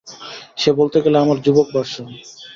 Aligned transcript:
সে 0.57 0.69
বলতে 0.79 0.97
গেলে 1.03 1.17
আমার 1.19 1.37
যুবক 1.45 1.67
ভার্সন। 1.73 2.07